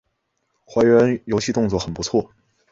[0.65, 2.31] 还原游戏动作很不错